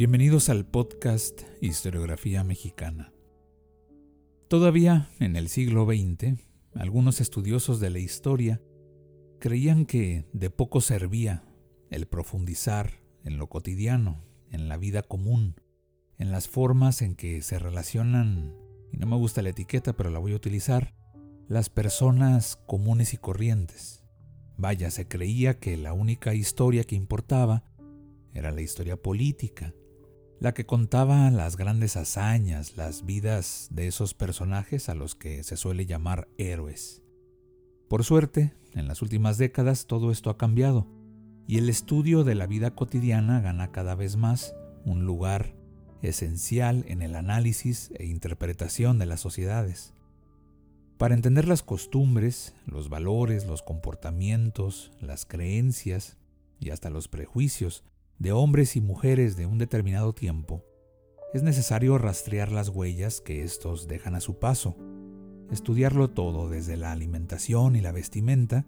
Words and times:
Bienvenidos 0.00 0.48
al 0.48 0.64
podcast 0.64 1.42
Historiografía 1.60 2.42
Mexicana. 2.42 3.12
Todavía 4.48 5.10
en 5.18 5.36
el 5.36 5.50
siglo 5.50 5.84
XX, 5.84 6.40
algunos 6.74 7.20
estudiosos 7.20 7.80
de 7.80 7.90
la 7.90 7.98
historia 7.98 8.62
creían 9.40 9.84
que 9.84 10.24
de 10.32 10.48
poco 10.48 10.80
servía 10.80 11.44
el 11.90 12.06
profundizar 12.06 13.02
en 13.24 13.36
lo 13.36 13.50
cotidiano, 13.50 14.24
en 14.50 14.70
la 14.70 14.78
vida 14.78 15.02
común, 15.02 15.56
en 16.16 16.32
las 16.32 16.48
formas 16.48 17.02
en 17.02 17.14
que 17.14 17.42
se 17.42 17.58
relacionan, 17.58 18.54
y 18.90 18.96
no 18.96 19.06
me 19.06 19.16
gusta 19.16 19.42
la 19.42 19.50
etiqueta, 19.50 19.92
pero 19.92 20.08
la 20.08 20.18
voy 20.18 20.32
a 20.32 20.36
utilizar, 20.36 20.94
las 21.46 21.68
personas 21.68 22.56
comunes 22.66 23.12
y 23.12 23.18
corrientes. 23.18 24.02
Vaya, 24.56 24.90
se 24.90 25.08
creía 25.08 25.58
que 25.58 25.76
la 25.76 25.92
única 25.92 26.32
historia 26.32 26.84
que 26.84 26.96
importaba 26.96 27.64
era 28.32 28.50
la 28.50 28.62
historia 28.62 28.96
política, 28.96 29.74
la 30.40 30.54
que 30.54 30.64
contaba 30.64 31.30
las 31.30 31.56
grandes 31.56 31.98
hazañas, 31.98 32.78
las 32.78 33.04
vidas 33.04 33.68
de 33.70 33.86
esos 33.86 34.14
personajes 34.14 34.88
a 34.88 34.94
los 34.94 35.14
que 35.14 35.44
se 35.44 35.58
suele 35.58 35.84
llamar 35.84 36.28
héroes. 36.38 37.02
Por 37.88 38.04
suerte, 38.04 38.54
en 38.72 38.88
las 38.88 39.02
últimas 39.02 39.36
décadas 39.36 39.86
todo 39.86 40.10
esto 40.10 40.30
ha 40.30 40.38
cambiado, 40.38 40.86
y 41.46 41.58
el 41.58 41.68
estudio 41.68 42.24
de 42.24 42.34
la 42.34 42.46
vida 42.46 42.74
cotidiana 42.74 43.40
gana 43.40 43.70
cada 43.70 43.94
vez 43.94 44.16
más 44.16 44.54
un 44.86 45.04
lugar 45.04 45.54
esencial 46.00 46.86
en 46.88 47.02
el 47.02 47.16
análisis 47.16 47.90
e 47.96 48.06
interpretación 48.06 48.98
de 48.98 49.06
las 49.06 49.20
sociedades. 49.20 49.92
Para 50.96 51.14
entender 51.14 51.46
las 51.48 51.62
costumbres, 51.62 52.54
los 52.64 52.88
valores, 52.88 53.44
los 53.44 53.60
comportamientos, 53.60 54.92
las 55.00 55.26
creencias 55.26 56.16
y 56.60 56.70
hasta 56.70 56.88
los 56.88 57.08
prejuicios 57.08 57.84
de 58.20 58.32
hombres 58.32 58.76
y 58.76 58.82
mujeres 58.82 59.34
de 59.36 59.46
un 59.46 59.56
determinado 59.56 60.12
tiempo, 60.12 60.62
es 61.32 61.42
necesario 61.42 61.96
rastrear 61.96 62.52
las 62.52 62.68
huellas 62.68 63.22
que 63.22 63.42
estos 63.42 63.88
dejan 63.88 64.14
a 64.14 64.20
su 64.20 64.38
paso, 64.38 64.76
estudiarlo 65.50 66.10
todo 66.10 66.50
desde 66.50 66.76
la 66.76 66.92
alimentación 66.92 67.76
y 67.76 67.80
la 67.80 67.92
vestimenta, 67.92 68.66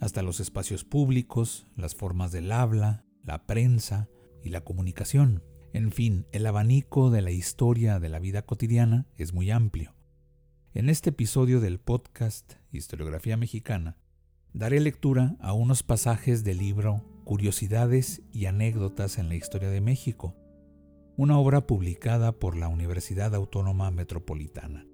hasta 0.00 0.22
los 0.22 0.38
espacios 0.38 0.84
públicos, 0.84 1.66
las 1.76 1.96
formas 1.96 2.30
del 2.30 2.52
habla, 2.52 3.04
la 3.24 3.46
prensa 3.46 4.08
y 4.44 4.50
la 4.50 4.60
comunicación. 4.60 5.42
En 5.72 5.90
fin, 5.90 6.26
el 6.30 6.46
abanico 6.46 7.10
de 7.10 7.22
la 7.22 7.32
historia 7.32 7.98
de 7.98 8.10
la 8.10 8.20
vida 8.20 8.42
cotidiana 8.42 9.06
es 9.16 9.32
muy 9.32 9.50
amplio. 9.50 9.92
En 10.72 10.88
este 10.88 11.10
episodio 11.10 11.60
del 11.60 11.80
podcast 11.80 12.54
Historiografía 12.70 13.36
Mexicana, 13.36 13.96
daré 14.52 14.78
lectura 14.78 15.36
a 15.40 15.52
unos 15.52 15.82
pasajes 15.82 16.44
del 16.44 16.58
libro 16.58 17.11
Curiosidades 17.24 18.22
y 18.32 18.46
anécdotas 18.46 19.18
en 19.18 19.28
la 19.28 19.36
historia 19.36 19.70
de 19.70 19.80
México, 19.80 20.34
una 21.16 21.38
obra 21.38 21.66
publicada 21.66 22.32
por 22.32 22.56
la 22.56 22.68
Universidad 22.68 23.34
Autónoma 23.34 23.90
Metropolitana. 23.90 24.86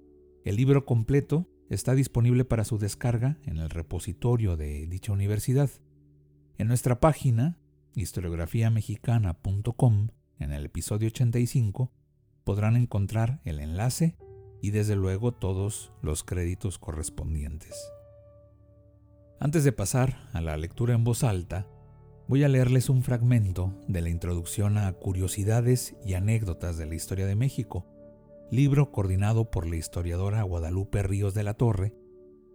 El 0.45 0.57
libro 0.57 0.85
completo 0.85 1.47
está 1.69 1.95
disponible 1.95 2.45
para 2.45 2.65
su 2.65 2.77
descarga 2.77 3.39
en 3.45 3.57
el 3.57 3.69
repositorio 3.69 4.57
de 4.57 4.85
dicha 4.87 5.11
universidad. 5.11 5.69
En 6.57 6.67
nuestra 6.67 6.99
página, 6.99 7.57
historiografiamexicana.com, 7.95 10.09
en 10.39 10.53
el 10.53 10.65
episodio 10.65 11.07
85, 11.07 11.91
podrán 12.43 12.75
encontrar 12.75 13.41
el 13.43 13.59
enlace 13.59 14.17
y 14.61 14.71
desde 14.71 14.95
luego 14.95 15.33
todos 15.33 15.91
los 16.01 16.23
créditos 16.23 16.79
correspondientes. 16.79 17.75
Antes 19.39 19.63
de 19.63 19.71
pasar 19.71 20.27
a 20.33 20.41
la 20.41 20.57
lectura 20.57 20.93
en 20.93 21.03
voz 21.03 21.23
alta, 21.23 21.67
voy 22.29 22.43
a 22.43 22.47
leerles 22.47 22.89
un 22.89 23.01
fragmento 23.01 23.73
de 23.87 24.01
la 24.01 24.09
introducción 24.09 24.77
a 24.77 24.93
Curiosidades 24.93 25.95
y 26.05 26.13
Anécdotas 26.13 26.77
de 26.77 26.85
la 26.85 26.93
Historia 26.93 27.25
de 27.25 27.35
México, 27.35 27.87
libro 28.51 28.91
coordinado 28.91 29.49
por 29.49 29.65
la 29.65 29.77
historiadora 29.77 30.43
Guadalupe 30.43 31.01
Ríos 31.01 31.33
de 31.33 31.41
la 31.41 31.55
Torre, 31.55 31.95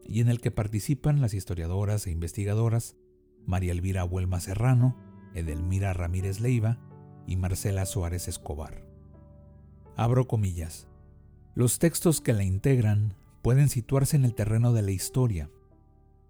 y 0.05 0.21
en 0.21 0.29
el 0.29 0.41
que 0.41 0.53
participan 0.53 1.21
las 1.21 1.35
historiadoras 1.35 2.07
e 2.07 2.13
investigadoras 2.13 2.95
María 3.47 3.73
Elvira 3.73 4.05
Huelma 4.05 4.39
Serrano, 4.39 4.97
Edelmira 5.35 5.93
Ramírez 5.93 6.39
Leiva 6.39 6.79
y 7.27 7.35
Marcela 7.35 7.85
Suárez 7.85 8.29
Escobar. 8.29 8.87
Abro 9.97 10.29
comillas. 10.29 10.87
Los 11.57 11.81
textos 11.81 12.21
que 12.21 12.33
la 12.33 12.45
integran 12.45 13.17
pueden 13.43 13.69
situarse 13.69 14.15
en 14.15 14.25
el 14.25 14.37
terreno 14.37 14.73
de 14.73 14.83
la 14.83 14.93
historia, 14.93 15.51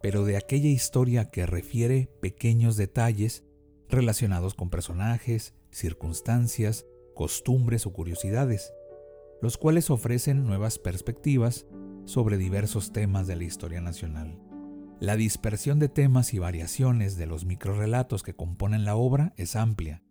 pero 0.05 0.27
de 0.27 0.37
aquella 0.37 0.69
historia 0.69 1.31
que 1.31 1.47
refiere 1.47 2.11
pequeños 2.21 2.77
detalles 2.77 3.43
relacionados 3.89 4.53
con 4.53 4.69
personajes, 4.69 5.55
circunstancias, 5.71 6.85
costumbres 7.15 7.87
o 7.87 7.95
curiosidades, 7.95 8.75
los 9.41 9.57
cuales 9.57 9.89
ofrecen 9.89 10.45
nuevas 10.45 10.79
perspectivas 10.79 11.65
sobre 12.05 12.37
diversos 12.37 12.93
temas 12.93 13.27
de 13.27 13.37
la 13.37 13.45
historia 13.45 13.81
nacional. 13.81 14.39
La 15.01 15.17
dispersión 15.17 15.79
de 15.79 15.89
temas 15.89 16.35
y 16.35 16.39
variaciones 16.39 17.17
de 17.17 17.25
los 17.25 17.47
microrelatos 17.47 18.23
que 18.23 18.37
componen 18.37 18.85
la 18.85 18.97
obra 18.97 19.33
es 19.39 19.57
amplia. 19.57 20.03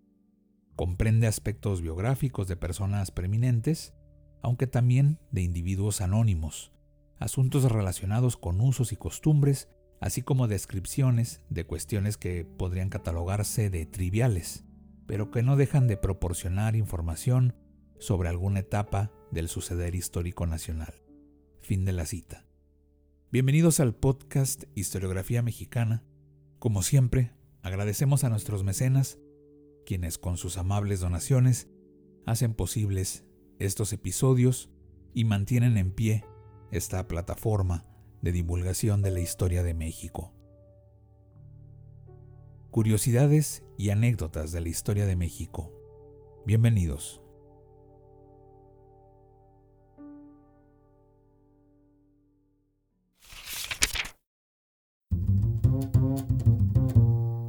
Comprende 0.75 1.27
aspectos 1.27 1.83
biográficos 1.83 2.47
de 2.47 2.55
personas 2.55 3.11
preeminentes, 3.11 3.93
aunque 4.41 4.65
también 4.65 5.19
de 5.29 5.43
individuos 5.43 6.01
anónimos, 6.01 6.73
asuntos 7.19 7.71
relacionados 7.71 8.37
con 8.37 8.59
usos 8.59 8.91
y 8.91 8.95
costumbres 8.95 9.69
así 10.03 10.21
como 10.21 10.49
descripciones 10.49 11.39
de 11.49 11.65
cuestiones 11.65 12.17
que 12.17 12.43
podrían 12.43 12.89
catalogarse 12.89 13.69
de 13.69 13.85
triviales, 13.85 14.65
pero 15.07 15.31
que 15.31 15.43
no 15.43 15.55
dejan 15.55 15.87
de 15.87 15.95
proporcionar 15.95 16.75
información 16.75 17.55
sobre 17.99 18.27
alguna 18.27 18.59
etapa 18.59 19.13
del 19.31 19.47
suceder 19.47 19.95
histórico 19.95 20.45
nacional. 20.45 20.93
Fin 21.61 21.85
de 21.85 21.93
la 21.93 22.05
cita. 22.05 22.45
Bienvenidos 23.31 23.79
al 23.79 23.95
podcast 23.95 24.65
Historiografía 24.75 25.41
Mexicana. 25.41 26.03
Como 26.59 26.83
siempre, 26.83 27.31
agradecemos 27.61 28.25
a 28.25 28.29
nuestros 28.29 28.65
mecenas, 28.65 29.19
quienes 29.85 30.17
con 30.17 30.35
sus 30.35 30.57
amables 30.57 30.99
donaciones 30.99 31.69
hacen 32.25 32.55
posibles 32.55 33.23
estos 33.57 33.93
episodios 33.93 34.69
y 35.13 35.23
mantienen 35.23 35.77
en 35.77 35.91
pie 35.91 36.25
esta 36.71 37.07
plataforma 37.07 37.85
de 38.23 38.31
divulgación 38.31 39.01
de 39.01 39.11
la 39.11 39.19
historia 39.19 39.63
de 39.63 39.73
México. 39.73 40.34
Curiosidades 42.72 43.66
y 43.78 43.89
anécdotas 43.89 44.53
de 44.53 44.61
la 44.61 44.69
historia 44.69 45.06
de 45.06 45.17
México. 45.17 45.73
Bienvenidos. 46.45 47.22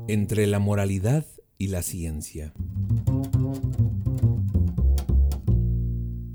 Entre 0.09 0.49
la 0.49 0.59
moralidad 0.59 1.25
y 1.57 1.69
la 1.69 1.83
ciencia. 1.83 2.53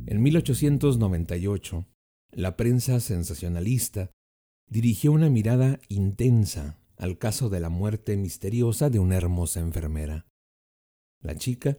En 0.06 0.24
1898, 0.24 1.86
la 2.32 2.56
prensa 2.56 3.02
sensacionalista 3.02 4.12
dirigió 4.70 5.12
una 5.12 5.30
mirada 5.30 5.80
intensa 5.90 6.80
al 6.96 7.18
caso 7.18 7.50
de 7.50 7.60
la 7.60 7.70
muerte 7.70 8.16
misteriosa 8.18 8.90
de 8.90 9.00
una 9.00 9.16
hermosa 9.16 9.60
enfermera. 9.60 10.28
La 11.22 11.36
chica 11.36 11.78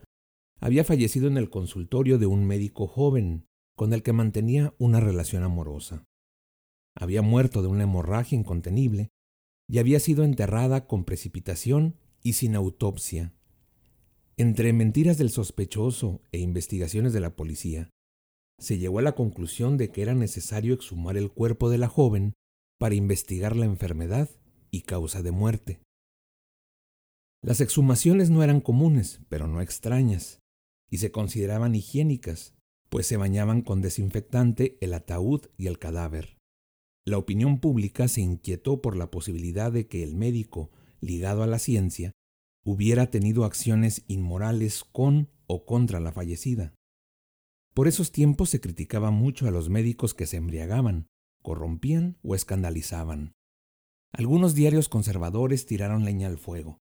había 0.59 0.85
fallecido 0.85 1.29
en 1.29 1.37
el 1.37 1.51
consultorio 1.51 2.19
de 2.19 2.27
un 2.27 2.45
médico 2.45 2.87
joven 2.87 3.47
con 3.77 3.93
el 3.93 4.03
que 4.03 4.13
mantenía 4.13 4.75
una 4.79 5.01
relación 5.01 5.43
amorosa. 5.43 6.05
Había 6.95 7.23
muerto 7.23 7.63
de 7.63 7.69
una 7.69 7.85
hemorragia 7.85 8.37
incontenible 8.37 9.11
y 9.69 9.79
había 9.79 10.01
sido 10.01 10.25
enterrada 10.25 10.87
con 10.87 11.05
precipitación 11.05 11.97
y 12.23 12.35
sin 12.35 12.57
autopsia. 12.57 13.33
Entre 14.37 14.73
mentiras 14.73 15.17
del 15.17 15.31
sospechoso 15.31 16.23
e 16.33 16.39
investigaciones 16.39 17.13
de 17.13 17.21
la 17.21 17.37
policía, 17.37 17.91
se 18.59 18.79
llegó 18.79 18.99
a 18.99 19.03
la 19.03 19.15
conclusión 19.15 19.77
de 19.77 19.91
que 19.91 20.03
era 20.03 20.15
necesario 20.15 20.75
exhumar 20.75 21.17
el 21.17 21.31
cuerpo 21.31 21.71
de 21.71 21.79
la 21.79 21.89
joven 21.89 22.35
para 22.81 22.95
investigar 22.95 23.57
la 23.57 23.67
enfermedad 23.67 24.31
y 24.71 24.81
causa 24.81 25.21
de 25.23 25.33
muerte. 25.33 25.83
Las 27.43 27.61
exhumaciones 27.61 28.31
no 28.31 28.43
eran 28.43 28.63
comunes, 28.63 29.21
pero 29.29 29.47
no 29.47 29.61
extrañas, 29.61 30.41
y 30.91 30.97
se 30.97 31.13
consideraban 31.13 31.75
higiénicas, 31.75 32.55
pues 32.89 33.07
se 33.07 33.19
bañaban 33.19 33.61
con 33.61 33.83
desinfectante 33.83 34.79
el 34.81 34.95
ataúd 34.95 35.43
y 35.59 35.67
el 35.67 35.79
cadáver. 35.79 36.39
La 37.07 37.19
opinión 37.19 37.61
pública 37.61 38.09
se 38.09 38.23
inquietó 38.23 38.81
por 38.81 38.97
la 38.97 39.11
posibilidad 39.11 39.71
de 39.71 39.87
que 39.87 40.03
el 40.03 40.15
médico, 40.15 40.71
ligado 41.03 41.43
a 41.43 41.47
la 41.47 41.59
ciencia, 41.59 42.13
hubiera 42.65 43.11
tenido 43.11 43.45
acciones 43.45 44.05
inmorales 44.07 44.85
con 44.85 45.29
o 45.47 45.67
contra 45.67 46.01
la 46.01 46.13
fallecida. 46.13 46.75
Por 47.75 47.89
esos 47.89 48.11
tiempos 48.11 48.49
se 48.49 48.61
criticaba 48.61 49.11
mucho 49.11 49.47
a 49.47 49.51
los 49.51 49.69
médicos 49.69 50.15
que 50.15 50.25
se 50.25 50.39
embriagaban, 50.39 51.09
corrompían 51.43 52.19
o 52.23 52.35
escandalizaban. 52.35 53.33
Algunos 54.13 54.55
diarios 54.55 54.89
conservadores 54.89 55.67
tiraron 55.67 56.05
leña 56.05 56.29
al 56.29 56.39
fuego, 56.39 56.79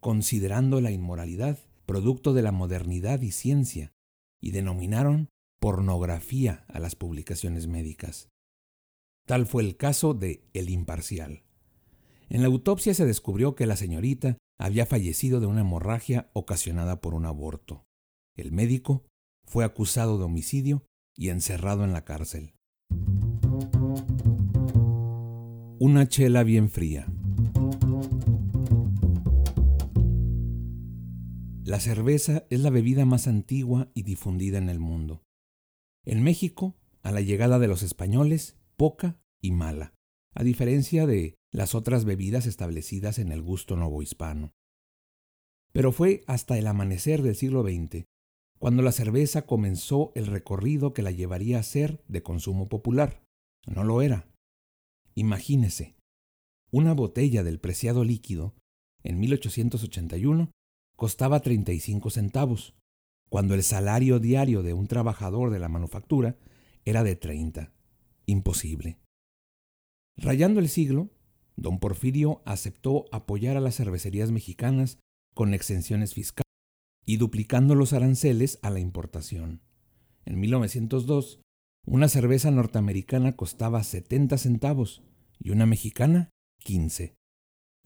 considerando 0.00 0.80
la 0.80 0.90
inmoralidad 0.90 1.58
producto 1.90 2.34
de 2.34 2.42
la 2.42 2.52
modernidad 2.52 3.20
y 3.20 3.32
ciencia, 3.32 3.92
y 4.40 4.52
denominaron 4.52 5.28
pornografía 5.60 6.64
a 6.68 6.78
las 6.78 6.94
publicaciones 6.94 7.66
médicas. 7.66 8.28
Tal 9.26 9.44
fue 9.44 9.64
el 9.64 9.76
caso 9.76 10.14
de 10.14 10.48
El 10.52 10.70
Imparcial. 10.70 11.42
En 12.28 12.42
la 12.42 12.46
autopsia 12.46 12.94
se 12.94 13.06
descubrió 13.06 13.56
que 13.56 13.66
la 13.66 13.74
señorita 13.74 14.38
había 14.56 14.86
fallecido 14.86 15.40
de 15.40 15.46
una 15.46 15.62
hemorragia 15.62 16.30
ocasionada 16.32 17.00
por 17.00 17.14
un 17.14 17.26
aborto. 17.26 17.84
El 18.36 18.52
médico 18.52 19.04
fue 19.44 19.64
acusado 19.64 20.16
de 20.16 20.24
homicidio 20.24 20.86
y 21.16 21.30
encerrado 21.30 21.82
en 21.82 21.92
la 21.92 22.04
cárcel. 22.04 22.54
Una 25.82 26.06
chela 26.06 26.42
bien 26.42 26.68
fría. 26.68 27.06
La 31.64 31.80
cerveza 31.80 32.44
es 32.50 32.60
la 32.60 32.68
bebida 32.68 33.06
más 33.06 33.26
antigua 33.26 33.90
y 33.94 34.02
difundida 34.02 34.58
en 34.58 34.68
el 34.68 34.78
mundo. 34.78 35.22
En 36.04 36.22
México, 36.22 36.76
a 37.00 37.12
la 37.12 37.22
llegada 37.22 37.58
de 37.58 37.66
los 37.66 37.82
españoles, 37.82 38.58
poca 38.76 39.22
y 39.40 39.52
mala, 39.52 39.94
a 40.34 40.44
diferencia 40.44 41.06
de 41.06 41.38
las 41.50 41.74
otras 41.74 42.04
bebidas 42.04 42.44
establecidas 42.44 43.18
en 43.18 43.32
el 43.32 43.40
gusto 43.40 43.74
novohispano. 43.74 44.52
Pero 45.72 45.92
fue 45.92 46.24
hasta 46.26 46.58
el 46.58 46.66
amanecer 46.66 47.22
del 47.22 47.36
siglo 47.36 47.62
XX 47.62 48.04
cuando 48.58 48.82
la 48.82 48.92
cerveza 48.92 49.46
comenzó 49.46 50.12
el 50.14 50.26
recorrido 50.26 50.92
que 50.92 51.00
la 51.00 51.10
llevaría 51.10 51.58
a 51.58 51.62
ser 51.62 52.04
de 52.06 52.22
consumo 52.22 52.68
popular. 52.68 53.24
No 53.66 53.82
lo 53.82 54.02
era. 54.02 54.29
Imagínese, 55.14 55.96
una 56.70 56.94
botella 56.94 57.42
del 57.42 57.58
preciado 57.58 58.04
líquido, 58.04 58.54
en 59.02 59.18
1881, 59.18 60.50
costaba 60.96 61.40
35 61.40 62.10
centavos, 62.10 62.74
cuando 63.28 63.54
el 63.54 63.62
salario 63.62 64.18
diario 64.18 64.62
de 64.62 64.74
un 64.74 64.86
trabajador 64.86 65.50
de 65.50 65.58
la 65.58 65.68
manufactura 65.68 66.36
era 66.84 67.02
de 67.02 67.16
30. 67.16 67.72
Imposible. 68.26 68.98
Rayando 70.16 70.60
el 70.60 70.68
siglo, 70.68 71.10
don 71.56 71.78
Porfirio 71.78 72.42
aceptó 72.44 73.06
apoyar 73.12 73.56
a 73.56 73.60
las 73.60 73.76
cervecerías 73.76 74.30
mexicanas 74.30 74.98
con 75.34 75.54
exenciones 75.54 76.14
fiscales 76.14 76.44
y 77.06 77.16
duplicando 77.16 77.74
los 77.74 77.92
aranceles 77.92 78.58
a 78.62 78.70
la 78.70 78.80
importación. 78.80 79.62
En 80.24 80.38
1902, 80.38 81.40
una 81.86 82.08
cerveza 82.08 82.50
norteamericana 82.50 83.36
costaba 83.36 83.82
70 83.82 84.38
centavos 84.38 85.02
y 85.38 85.50
una 85.50 85.66
mexicana 85.66 86.30
15. 86.58 87.16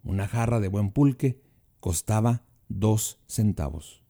Una 0.03 0.27
jarra 0.29 0.61
de 0.61 0.69
buen 0.69 0.91
pulque 0.91 1.41
costaba 1.81 2.45
2 2.69 3.21
centavos. 3.27 4.03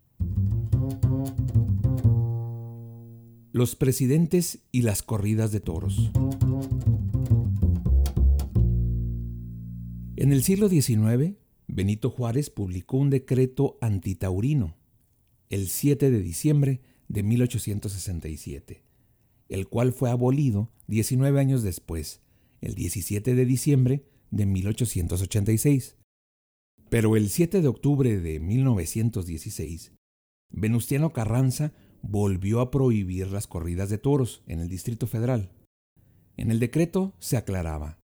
Los 3.52 3.76
presidentes 3.76 4.64
y 4.72 4.82
las 4.82 5.02
corridas 5.02 5.52
de 5.52 5.60
toros. 5.60 6.10
En 10.16 10.32
el 10.32 10.42
siglo 10.42 10.69
XIX, 10.69 11.36
Benito 11.66 12.10
Juárez 12.10 12.50
publicó 12.50 12.96
un 12.96 13.10
decreto 13.10 13.78
antitaurino 13.81 14.76
el 15.50 15.69
7 15.69 16.10
de 16.10 16.20
diciembre 16.20 16.81
de 17.08 17.22
1867, 17.22 18.83
el 19.49 19.69
cual 19.69 19.93
fue 19.93 20.11
abolido 20.11 20.70
19 20.87 21.38
años 21.41 21.62
después, 21.62 22.20
el 22.61 22.75
17 22.75 23.35
de 23.35 23.44
diciembre 23.44 24.05
de 24.31 24.46
1886. 24.46 25.96
Pero 26.91 27.17
el 27.17 27.29
7 27.29 27.61
de 27.62 27.69
octubre 27.69 28.20
de 28.20 28.41
1916, 28.41 29.93
Venustiano 30.50 31.12
Carranza 31.12 31.73
volvió 32.02 32.61
a 32.61 32.70
prohibir 32.70 33.29
las 33.29 33.46
corridas 33.46 33.88
de 33.88 33.99
toros 33.99 34.43
en 34.46 34.61
el 34.61 34.69
Distrito 34.69 35.06
Federal. 35.06 35.50
En 36.37 36.50
el 36.50 36.61
decreto 36.61 37.14
se 37.19 37.37
aclaraba, 37.37 37.99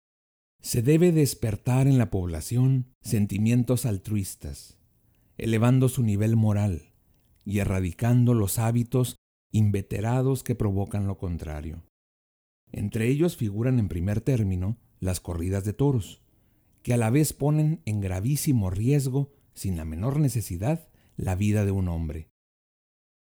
se 0.60 0.82
debe 0.82 1.12
despertar 1.12 1.86
en 1.86 1.98
la 1.98 2.10
población 2.10 2.86
sentimientos 3.02 3.86
altruistas, 3.86 4.78
elevando 5.36 5.88
su 5.88 6.02
nivel 6.02 6.36
moral 6.36 6.92
y 7.44 7.58
erradicando 7.60 8.34
los 8.34 8.58
hábitos 8.58 9.16
inveterados 9.50 10.42
que 10.42 10.54
provocan 10.54 11.06
lo 11.06 11.18
contrario. 11.18 11.82
Entre 12.70 13.08
ellos 13.08 13.36
figuran 13.36 13.78
en 13.78 13.88
primer 13.88 14.20
término 14.20 14.78
las 15.00 15.20
corridas 15.20 15.64
de 15.64 15.72
toros, 15.72 16.22
que 16.82 16.94
a 16.94 16.96
la 16.96 17.10
vez 17.10 17.32
ponen 17.32 17.82
en 17.84 18.00
gravísimo 18.00 18.70
riesgo, 18.70 19.32
sin 19.54 19.76
la 19.76 19.84
menor 19.84 20.20
necesidad, 20.20 20.88
la 21.16 21.34
vida 21.34 21.64
de 21.64 21.70
un 21.70 21.88
hombre. 21.88 22.30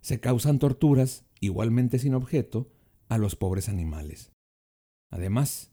Se 0.01 0.19
causan 0.19 0.59
torturas, 0.59 1.25
igualmente 1.39 1.99
sin 1.99 2.13
objeto, 2.13 2.71
a 3.09 3.17
los 3.17 3.35
pobres 3.35 3.69
animales. 3.69 4.31
Además, 5.11 5.71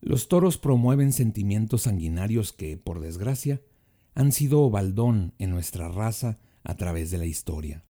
los 0.00 0.28
toros 0.28 0.56
promueven 0.58 1.12
sentimientos 1.12 1.82
sanguinarios 1.82 2.52
que, 2.52 2.76
por 2.76 3.00
desgracia, 3.00 3.60
han 4.14 4.32
sido 4.32 4.70
baldón 4.70 5.34
en 5.38 5.50
nuestra 5.50 5.88
raza 5.88 6.38
a 6.62 6.76
través 6.76 7.10
de 7.10 7.18
la 7.18 7.26
historia. 7.26 7.84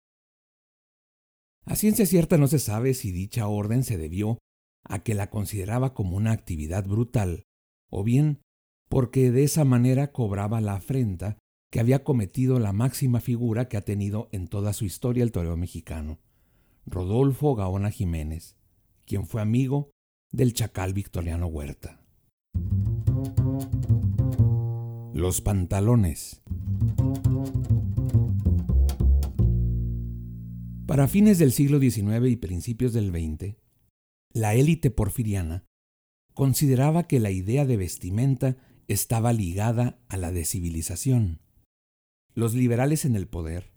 A 1.68 1.76
ciencia 1.76 2.06
cierta 2.06 2.38
no 2.38 2.48
se 2.48 2.60
sabe 2.60 2.94
si 2.94 3.12
dicha 3.12 3.48
orden 3.48 3.84
se 3.84 3.98
debió 3.98 4.40
a 4.86 5.00
que 5.00 5.14
la 5.14 5.30
consideraba 5.30 5.94
como 5.94 6.16
una 6.16 6.32
actividad 6.32 6.88
brutal, 6.88 7.44
o 7.90 8.06
bien 8.06 8.40
porque 8.88 9.32
de 9.32 9.44
esa 9.44 9.66
manera 9.66 10.14
cobraba 10.14 10.62
la 10.62 10.76
afrenta 10.76 11.38
que 11.70 11.82
había 11.82 12.06
cometido 12.06 12.60
la 12.60 12.72
máxima 12.72 13.20
figura 13.20 13.68
que 13.68 13.76
ha 13.76 13.82
tenido 13.82 14.30
en 14.32 14.48
toda 14.48 14.72
su 14.72 14.86
historia 14.86 15.26
el 15.26 15.34
toreo 15.34 15.58
mexicano, 15.58 16.20
Rodolfo 16.86 17.54
Gaona 17.54 17.92
Jiménez, 17.92 18.56
quien 19.06 19.28
fue 19.28 19.42
amigo 19.42 19.92
del 20.32 20.54
chacal 20.54 20.94
Victoriano 20.94 21.48
Huerta. 21.48 22.02
Los 25.14 25.42
pantalones. 25.42 26.42
Para 30.88 31.10
fines 31.10 31.38
del 31.38 31.52
siglo 31.52 31.82
XIX 31.82 32.30
y 32.30 32.38
principios 32.38 32.94
del 32.94 33.10
XX, 33.10 33.58
la 34.32 34.56
élite 34.56 34.90
porfiriana 34.90 35.66
consideraba 36.34 37.08
que 37.08 37.20
la 37.20 37.30
idea 37.30 37.66
de 37.66 37.76
vestimenta 37.76 38.56
estaba 38.88 39.34
ligada 39.34 40.00
a 40.08 40.16
la 40.16 40.32
civilización. 40.46 41.42
Los 42.36 42.54
liberales 42.54 43.04
en 43.04 43.18
el 43.18 43.28
poder 43.28 43.74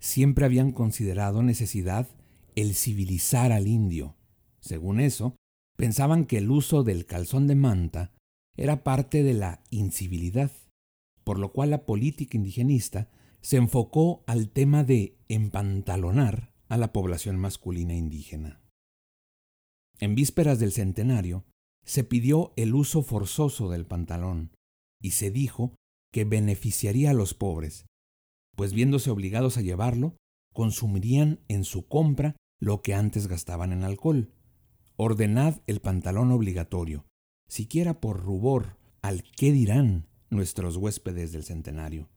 siempre 0.00 0.44
habían 0.44 0.72
considerado 0.72 1.42
necesidad 1.42 2.08
el 2.56 2.74
civilizar 2.74 3.50
al 3.50 3.66
indio. 3.66 4.18
Según 4.60 5.00
eso, 5.00 5.36
pensaban 5.78 6.26
que 6.26 6.36
el 6.36 6.50
uso 6.50 6.82
del 6.82 7.06
calzón 7.06 7.46
de 7.46 7.54
manta 7.54 8.12
era 8.54 8.84
parte 8.84 9.22
de 9.22 9.32
la 9.32 9.62
incivilidad, 9.70 10.52
por 11.24 11.38
lo 11.38 11.52
cual 11.52 11.70
la 11.70 11.86
política 11.86 12.36
indigenista 12.36 13.08
se 13.44 13.58
enfocó 13.58 14.24
al 14.26 14.48
tema 14.48 14.84
de 14.84 15.18
empantalonar 15.28 16.54
a 16.68 16.78
la 16.78 16.94
población 16.94 17.36
masculina 17.36 17.94
indígena. 17.94 18.62
En 20.00 20.14
vísperas 20.14 20.58
del 20.58 20.72
centenario, 20.72 21.44
se 21.84 22.04
pidió 22.04 22.54
el 22.56 22.74
uso 22.74 23.02
forzoso 23.02 23.68
del 23.68 23.84
pantalón 23.84 24.52
y 24.98 25.10
se 25.10 25.30
dijo 25.30 25.76
que 26.10 26.24
beneficiaría 26.24 27.10
a 27.10 27.14
los 27.14 27.34
pobres, 27.34 27.84
pues 28.56 28.72
viéndose 28.72 29.10
obligados 29.10 29.58
a 29.58 29.60
llevarlo, 29.60 30.16
consumirían 30.54 31.40
en 31.48 31.64
su 31.64 31.86
compra 31.86 32.36
lo 32.60 32.80
que 32.80 32.94
antes 32.94 33.26
gastaban 33.26 33.72
en 33.72 33.84
alcohol, 33.84 34.32
ordenad 34.96 35.60
el 35.66 35.80
pantalón 35.80 36.32
obligatorio, 36.32 37.04
siquiera 37.46 38.00
por 38.00 38.24
rubor 38.24 38.78
al 39.02 39.22
qué 39.36 39.52
dirán 39.52 40.06
nuestros 40.30 40.78
huéspedes 40.78 41.32
del 41.32 41.44
centenario. 41.44 42.08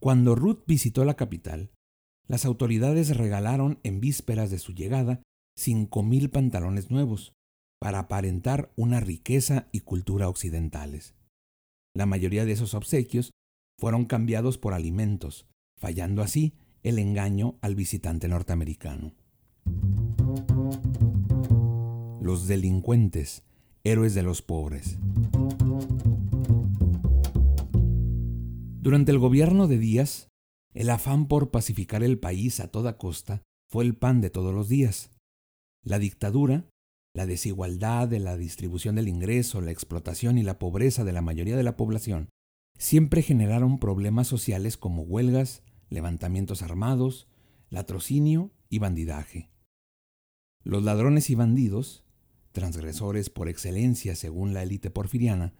Cuando 0.00 0.34
Ruth 0.34 0.64
visitó 0.66 1.04
la 1.04 1.14
capital, 1.14 1.72
las 2.26 2.46
autoridades 2.46 3.14
regalaron 3.18 3.80
en 3.82 4.00
vísperas 4.00 4.50
de 4.50 4.58
su 4.58 4.72
llegada 4.72 5.22
cinco 5.58 6.02
mil 6.02 6.30
pantalones 6.30 6.90
nuevos 6.90 7.34
para 7.78 7.98
aparentar 7.98 8.72
una 8.76 9.00
riqueza 9.00 9.68
y 9.72 9.80
cultura 9.80 10.30
occidentales. 10.30 11.14
La 11.94 12.06
mayoría 12.06 12.46
de 12.46 12.52
esos 12.52 12.72
obsequios 12.72 13.30
fueron 13.78 14.06
cambiados 14.06 14.56
por 14.56 14.72
alimentos, 14.72 15.46
fallando 15.78 16.22
así 16.22 16.54
el 16.82 16.98
engaño 16.98 17.58
al 17.60 17.74
visitante 17.74 18.26
norteamericano. 18.26 19.12
Los 22.22 22.46
delincuentes, 22.46 23.42
héroes 23.84 24.14
de 24.14 24.22
los 24.22 24.40
pobres. 24.40 24.98
Durante 28.82 29.12
el 29.12 29.18
gobierno 29.18 29.68
de 29.68 29.76
Díaz, 29.76 30.30
el 30.72 30.88
afán 30.88 31.28
por 31.28 31.50
pacificar 31.50 32.02
el 32.02 32.18
país 32.18 32.60
a 32.60 32.68
toda 32.68 32.96
costa 32.96 33.42
fue 33.68 33.84
el 33.84 33.94
pan 33.94 34.22
de 34.22 34.30
todos 34.30 34.54
los 34.54 34.70
días. 34.70 35.10
La 35.84 35.98
dictadura, 35.98 36.64
la 37.14 37.26
desigualdad 37.26 38.08
de 38.08 38.20
la 38.20 38.38
distribución 38.38 38.94
del 38.94 39.08
ingreso, 39.08 39.60
la 39.60 39.70
explotación 39.70 40.38
y 40.38 40.42
la 40.42 40.58
pobreza 40.58 41.04
de 41.04 41.12
la 41.12 41.20
mayoría 41.20 41.58
de 41.58 41.62
la 41.62 41.76
población 41.76 42.30
siempre 42.78 43.20
generaron 43.20 43.78
problemas 43.78 44.28
sociales 44.28 44.78
como 44.78 45.02
huelgas, 45.02 45.62
levantamientos 45.90 46.62
armados, 46.62 47.28
latrocinio 47.68 48.50
y 48.70 48.78
bandidaje. 48.78 49.50
Los 50.64 50.82
ladrones 50.84 51.28
y 51.28 51.34
bandidos, 51.34 52.02
transgresores 52.52 53.28
por 53.28 53.50
excelencia 53.50 54.14
según 54.14 54.54
la 54.54 54.62
élite 54.62 54.88
porfiriana, 54.88 55.52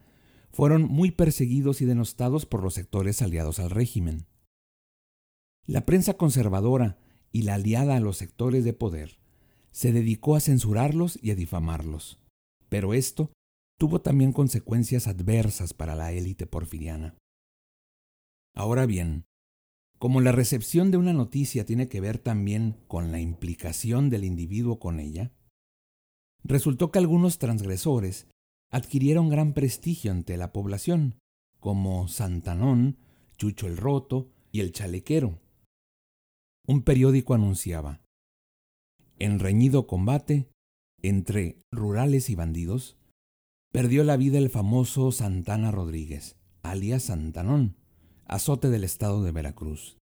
fueron 0.52 0.83
muy 0.83 1.11
perseguidos 1.11 1.80
y 1.80 1.85
denostados 1.85 2.47
por 2.47 2.62
los 2.62 2.75
sectores 2.75 3.23
aliados 3.23 3.59
al 3.59 3.71
régimen. 3.71 4.26
La 5.66 5.87
prensa 5.87 6.14
conservadora 6.14 6.99
y 7.33 7.42
la 7.42 7.54
aliada 7.54 7.97
a 7.97 8.00
los 8.00 8.16
sectores 8.16 8.64
de 8.64 8.73
poder 8.73 9.19
se 9.71 9.92
dedicó 9.92 10.35
a 10.35 10.40
censurarlos 10.40 11.19
y 11.23 11.30
a 11.30 11.37
difamarlos, 11.37 12.19
pero 12.69 12.95
esto 12.95 13.30
tuvo 13.78 14.00
también 14.00 14.33
consecuencias 14.33 15.07
adversas 15.07 15.73
para 15.73 15.95
la 15.95 16.12
élite 16.12 16.47
porfiriana. 16.47 17.16
Ahora 18.54 18.85
bien, 18.87 19.25
como 19.99 20.21
la 20.21 20.33
recepción 20.33 20.90
de 20.90 20.97
una 20.97 21.12
noticia 21.12 21.64
tiene 21.64 21.88
que 21.88 22.00
ver 22.00 22.19
también 22.19 22.76
con 22.88 23.12
la 23.12 23.21
implicación 23.21 24.11
del 24.11 24.25
individuo 24.25 24.78
con 24.78 24.99
ella, 24.99 25.30
resultó 26.42 26.90
que 26.90 26.99
algunos 26.99 27.38
transgresores 27.38 28.26
adquirieron 28.71 29.29
gran 29.29 29.53
prestigio 29.53 30.12
ante 30.12 30.37
la 30.37 30.53
población, 30.53 31.19
como 31.59 32.09
Santanón, 32.09 32.99
Chucho 33.37 33.67
el 33.67 33.77
Roto 33.77 34.31
y 34.53 34.61
el 34.61 34.73
Chalequero. 34.73 35.41
Un 36.67 36.83
periódico 36.83 37.35
anunciaba, 37.35 38.00
en 39.19 39.39
reñido 39.39 39.87
combate 39.87 40.50
entre 41.03 41.59
rurales 41.71 42.31
y 42.31 42.35
bandidos, 42.35 42.97
perdió 43.73 44.05
la 44.05 44.17
vida 44.17 44.39
el 44.39 44.50
famoso 44.50 45.12
Santana 45.12 45.71
Rodríguez, 45.71 46.37
alias 46.62 47.05
Santanón, 47.05 47.77
azote 48.27 48.69
del 48.69 48.85
estado 48.85 49.23
de 49.23 49.33
Veracruz. 49.33 49.99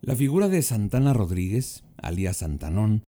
La 0.00 0.16
figura 0.16 0.48
de 0.48 0.62
Santana 0.62 1.12
Rodríguez, 1.12 1.84
alias 1.98 2.38
Santanón, 2.38 3.04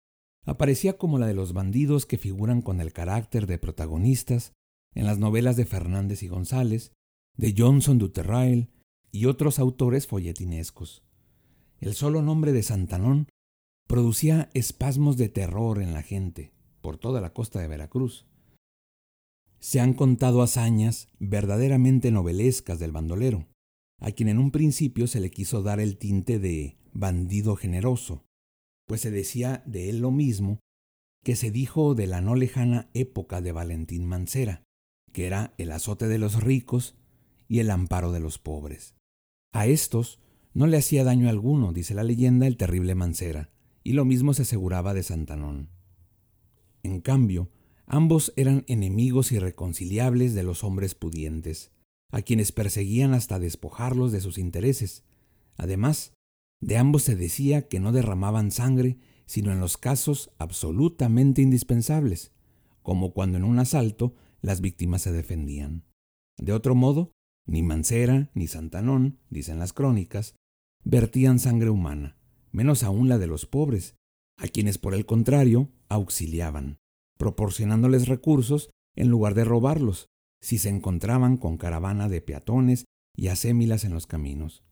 aparecía 0.49 0.97
como 0.97 1.19
la 1.19 1.27
de 1.27 1.35
los 1.35 1.53
bandidos 1.53 2.07
que 2.07 2.17
figuran 2.17 2.63
con 2.63 2.81
el 2.81 2.93
carácter 2.93 3.47
de 3.47 3.59
protagonistas 3.59 4.55
en 4.95 5.05
las 5.05 5.19
novelas 5.19 5.57
de 5.57 5.67
Fernández 5.67 6.23
y 6.23 6.29
González, 6.29 6.93
de 7.37 7.55
Johnson 7.57 7.99
Duterrail 7.99 8.71
y 9.13 9.27
otros 9.27 9.59
autores 9.59 10.07
folletinescos. 10.07 11.03
El 11.81 11.93
solo 11.95 12.23
nombre 12.23 12.53
de 12.53 12.63
Santanón 12.63 13.29
producía 13.87 14.49
espasmos 14.55 15.19
de 15.19 15.29
terror 15.29 15.83
en 15.83 15.93
la 15.93 16.03
gente 16.03 16.55
por 16.81 16.97
toda 16.97 17.21
la 17.21 17.35
costa 17.35 17.61
de 17.61 17.69
Veracruz. 17.69 18.27
Se 19.61 19.81
han 19.81 19.93
contado 19.93 20.41
hazañas 20.41 21.09
verdaderamente 21.19 22.11
novelescas 22.11 22.79
del 22.79 22.93
bandolero, 22.93 23.47
a 24.01 24.13
quien 24.13 24.31
en 24.31 24.39
un 24.39 24.51
principio 24.51 25.09
se 25.09 25.21
le 25.21 25.31
quiso 25.31 25.63
dar 25.63 25.79
el 25.79 25.99
tinte 25.99 26.39
de 26.39 26.79
bandido 26.93 27.55
generoso, 27.55 28.25
pues 28.89 29.03
se 29.03 29.11
decía 29.11 29.63
de 29.67 29.91
él 29.91 30.01
lo 30.01 30.11
mismo 30.11 30.61
que 31.23 31.37
se 31.37 31.51
dijo 31.51 31.95
de 31.95 32.07
la 32.07 32.23
no 32.23 32.35
lejana 32.35 32.89
época 32.95 33.43
de 33.43 33.53
Valentín 33.53 34.07
Mancera, 34.07 34.65
que 35.13 35.27
era 35.27 35.55
el 35.59 35.73
azote 35.73 36.09
de 36.09 36.19
los 36.19 36.43
ricos 36.43 36.97
y 37.49 37.59
el 37.59 37.71
amparo 37.71 38.13
de 38.13 38.21
los 38.21 38.39
pobres. 38.39 38.95
A 39.53 39.67
estos 39.67 40.21
no 40.55 40.67
le 40.67 40.79
hacía 40.79 41.05
daño 41.05 41.29
alguno, 41.29 41.75
dice 41.75 41.95
la 41.95 42.03
leyenda, 42.03 42.47
el 42.47 42.57
terrible 42.57 42.95
Mancera, 42.95 43.51
y 43.85 43.93
lo 43.93 44.07
mismo 44.07 44.33
se 44.33 44.43
aseguraba 44.43 44.95
de 44.95 45.03
Santanón. 45.03 45.69
En 46.83 47.03
cambio, 47.03 47.51
ambos 47.87 48.33
eran 48.37 48.65
enemigos 48.69 49.33
irreconciliables 49.33 50.35
de 50.35 50.45
los 50.45 50.65
hombres 50.65 50.95
pudientes, 50.95 51.73
a 52.11 52.23
quienes 52.23 52.53
perseguían 52.53 53.13
hasta 53.13 53.39
despojarlos 53.39 54.13
de 54.13 54.23
sus 54.23 54.39
intereses. 54.39 55.05
Además, 55.59 56.15
de 56.61 56.77
ambos 56.77 57.03
se 57.03 57.17
decía 57.17 57.69
que 57.69 57.81
no 57.81 57.93
derramaban 57.93 58.51
sangre 58.51 58.99
sino 59.27 59.53
en 59.53 59.61
los 59.61 59.77
casos 59.77 60.31
absolutamente 60.39 61.43
indispensables, 61.43 62.33
como 62.83 63.13
cuando 63.13 63.37
en 63.37 63.45
un 63.45 63.59
asalto 63.59 64.15
las 64.41 64.63
víctimas 64.63 65.03
se 65.03 65.13
defendían. 65.13 65.85
De 66.39 66.55
otro 66.55 66.75
modo, 66.75 67.13
ni 67.47 67.63
Mancera 67.63 68.31
ni 68.33 68.47
Santanón, 68.47 69.19
dicen 69.29 69.59
las 69.59 69.75
crónicas, 69.75 70.35
vertían 70.83 71.39
sangre 71.41 71.69
humana 71.69 72.19
menos 72.53 72.83
aún 72.83 73.09
la 73.09 73.19
de 73.19 73.27
los 73.27 73.47
pobres, 73.47 73.97
a 74.37 74.49
quienes 74.49 74.79
por 74.79 74.95
el 74.95 75.07
contrario 75.07 75.71
auxiliaban, 75.89 76.79
proporcionándoles 77.17 78.09
recursos 78.09 78.71
en 78.97 79.09
lugar 79.09 79.35
de 79.35 79.45
robarlos, 79.45 80.09
si 80.41 80.59
se 80.59 80.69
encontraban 80.69 81.37
con 81.37 81.57
caravana 81.57 82.09
de 82.09 82.21
peatones 82.21 82.85
y 83.17 83.29
asémilas 83.29 83.85
en 83.85 83.95
los 83.95 84.07
caminos. 84.07 84.65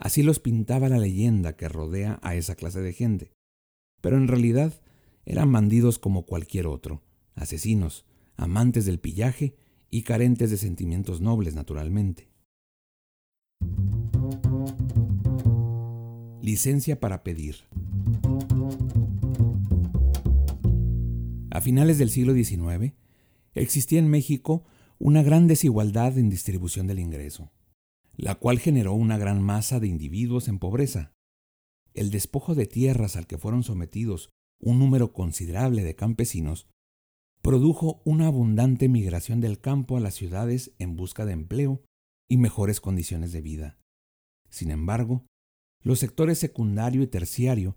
Así 0.00 0.22
los 0.22 0.40
pintaba 0.40 0.88
la 0.88 0.96
leyenda 0.96 1.56
que 1.56 1.68
rodea 1.68 2.18
a 2.22 2.34
esa 2.34 2.54
clase 2.54 2.80
de 2.80 2.94
gente, 2.94 3.32
pero 4.00 4.16
en 4.16 4.28
realidad 4.28 4.80
eran 5.26 5.52
bandidos 5.52 5.98
como 5.98 6.24
cualquier 6.24 6.66
otro, 6.66 7.02
asesinos, 7.34 8.06
amantes 8.34 8.86
del 8.86 8.98
pillaje 8.98 9.56
y 9.90 10.02
carentes 10.02 10.50
de 10.50 10.56
sentimientos 10.56 11.20
nobles 11.20 11.54
naturalmente. 11.54 12.30
Licencia 16.40 16.98
para 16.98 17.22
pedir. 17.22 17.56
A 21.50 21.60
finales 21.60 21.98
del 21.98 22.08
siglo 22.08 22.32
XIX, 22.32 22.94
existía 23.52 23.98
en 23.98 24.08
México 24.08 24.64
una 24.98 25.22
gran 25.22 25.46
desigualdad 25.46 26.16
en 26.16 26.30
distribución 26.30 26.86
del 26.86 27.00
ingreso, 27.00 27.50
la 28.20 28.34
cual 28.34 28.58
generó 28.58 28.92
una 28.92 29.16
gran 29.16 29.42
masa 29.42 29.80
de 29.80 29.88
individuos 29.88 30.48
en 30.48 30.58
pobreza. 30.58 31.12
El 31.94 32.10
despojo 32.10 32.54
de 32.54 32.66
tierras 32.66 33.16
al 33.16 33.26
que 33.26 33.38
fueron 33.38 33.62
sometidos 33.62 34.30
un 34.60 34.78
número 34.78 35.12
considerable 35.12 35.82
de 35.82 35.96
campesinos 35.96 36.68
produjo 37.40 38.02
una 38.04 38.26
abundante 38.26 38.88
migración 38.90 39.40
del 39.40 39.58
campo 39.58 39.96
a 39.96 40.00
las 40.00 40.14
ciudades 40.14 40.74
en 40.78 40.96
busca 40.96 41.24
de 41.24 41.32
empleo 41.32 41.82
y 42.28 42.36
mejores 42.36 42.80
condiciones 42.80 43.32
de 43.32 43.40
vida. 43.40 43.78
Sin 44.50 44.70
embargo, 44.70 45.24
los 45.82 45.98
sectores 45.98 46.38
secundario 46.38 47.02
y 47.02 47.06
terciario 47.06 47.76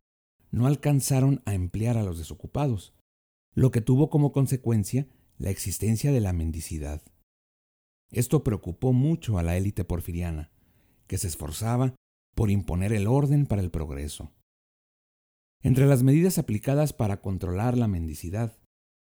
no 0.51 0.67
alcanzaron 0.67 1.41
a 1.45 1.53
emplear 1.53 1.97
a 1.97 2.03
los 2.03 2.17
desocupados, 2.17 2.93
lo 3.55 3.71
que 3.71 3.79
tuvo 3.79 4.09
como 4.09 4.33
consecuencia 4.33 5.07
la 5.37 5.51
existencia 5.51 6.11
de 6.11 6.19
la 6.19 6.33
mendicidad. 6.33 7.01
Esto 8.13 8.43
preocupó 8.43 8.93
mucho 8.93 9.37
a 9.37 9.43
la 9.43 9.57
élite 9.57 9.83
porfiriana, 9.83 10.51
que 11.07 11.17
se 11.17 11.27
esforzaba 11.27 11.95
por 12.35 12.49
imponer 12.49 12.93
el 12.93 13.07
orden 13.07 13.45
para 13.45 13.61
el 13.61 13.69
progreso. 13.69 14.31
Entre 15.61 15.85
las 15.85 16.03
medidas 16.03 16.37
aplicadas 16.37 16.93
para 16.93 17.19
controlar 17.21 17.77
la 17.77 17.87
mendicidad, 17.87 18.57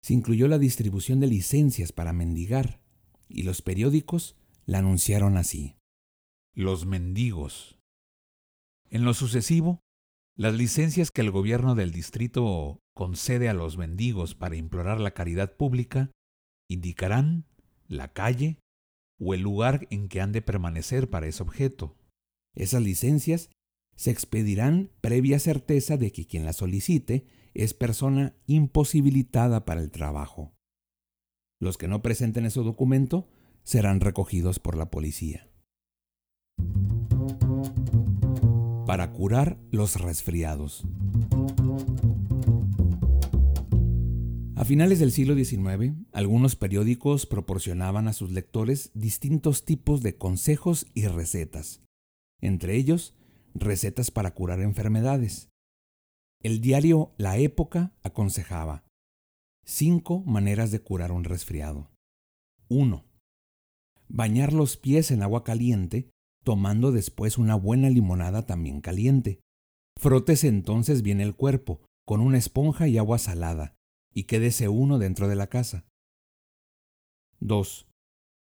se 0.03 0.15
incluyó 0.15 0.47
la 0.47 0.59
distribución 0.59 1.19
de 1.19 1.27
licencias 1.27 1.91
para 1.91 2.13
mendigar, 2.13 2.81
y 3.29 3.43
los 3.43 3.63
periódicos 3.63 4.37
la 4.65 4.79
anunciaron 4.79 5.37
así. 5.37 5.77
Los 6.55 6.87
mendigos 6.87 7.79
en 8.91 9.05
lo 9.05 9.13
sucesivo, 9.13 9.83
las 10.35 10.55
licencias 10.55 11.11
que 11.11 11.21
el 11.21 11.31
gobierno 11.31 11.75
del 11.75 11.93
distrito 11.93 12.81
concede 12.95 13.49
a 13.49 13.55
los 13.55 13.77
mendigos 13.77 14.35
para 14.35 14.57
implorar 14.57 14.99
la 15.01 15.13
caridad 15.13 15.57
pública 15.57 16.11
indicarán 16.71 17.45
la 17.87 18.13
calle 18.13 18.61
o 19.19 19.35
el 19.35 19.41
lugar 19.41 19.87
en 19.91 20.09
que 20.09 20.21
han 20.21 20.33
de 20.33 20.43
permanecer 20.43 21.11
para 21.11 21.27
ese 21.27 21.43
objeto. 21.43 21.97
Esas 22.55 22.83
licencias 22.83 23.51
se 23.97 24.11
expedirán 24.11 24.91
previa 25.01 25.39
certeza 25.39 25.97
de 25.97 26.13
que 26.13 26.27
quien 26.27 26.45
las 26.45 26.57
solicite 26.57 27.27
es 27.55 27.75
persona 27.75 28.37
imposibilitada 28.47 29.65
para 29.65 29.81
el 29.81 29.91
trabajo. 29.91 30.55
Los 31.61 31.77
que 31.77 31.89
no 31.89 32.03
presenten 32.03 32.47
ese 32.47 32.61
documento 32.61 33.29
serán 33.65 34.01
recogidos 34.01 34.61
por 34.61 34.77
la 34.77 34.91
policía 34.91 35.49
para 38.89 39.13
curar 39.13 39.59
los 39.71 40.01
resfriados. 40.01 40.83
A 44.59 44.65
finales 44.65 44.99
del 44.99 45.13
siglo 45.13 45.37
XIX, 45.37 45.95
algunos 46.11 46.57
periódicos 46.57 47.27
proporcionaban 47.27 48.09
a 48.09 48.13
sus 48.13 48.33
lectores 48.33 48.91
distintos 48.93 49.65
tipos 49.65 50.03
de 50.03 50.17
consejos 50.17 50.89
y 50.95 51.07
recetas, 51.07 51.81
entre 52.41 52.75
ellos 52.75 53.15
recetas 53.55 54.11
para 54.11 54.35
curar 54.35 54.61
enfermedades. 54.61 55.49
El 56.43 56.61
diario 56.61 57.15
La 57.19 57.39
Época 57.39 57.95
aconsejaba 58.03 58.83
cinco 59.65 60.25
maneras 60.25 60.73
de 60.73 60.81
curar 60.81 61.13
un 61.13 61.23
resfriado. 61.23 61.93
1. 62.69 63.05
Bañar 64.09 64.53
los 64.53 64.77
pies 64.77 65.13
en 65.13 65.23
agua 65.23 65.45
caliente, 65.45 66.11
tomando 66.43 66.91
después 66.91 67.39
una 67.39 67.55
buena 67.55 67.91
limonada 67.91 68.45
también 68.45 68.81
caliente. 68.81 69.39
Frótese 69.97 70.49
entonces 70.49 71.03
bien 71.03 71.21
el 71.21 71.37
cuerpo, 71.37 71.81
con 72.05 72.21
una 72.21 72.39
esponja 72.39 72.89
y 72.89 72.99
agua 72.99 73.19
salada, 73.19 73.78
y 74.13 74.25
quédese 74.25 74.69
uno 74.69 74.99
dentro 74.99 75.29
de 75.29 75.37
la 75.37 75.49
casa. 75.49 75.85
2. 77.41 77.87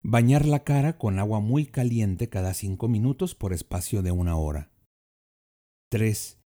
Bañar 0.02 0.46
la 0.46 0.64
cara 0.64 0.98
con 0.98 1.18
agua 1.18 1.40
muy 1.40 1.66
caliente 1.66 2.28
cada 2.28 2.54
cinco 2.54 2.88
minutos 2.88 3.34
por 3.34 3.52
espacio 3.52 4.02
de 4.02 4.10
una 4.10 4.36
hora. 4.36 4.70
3. 5.90 6.40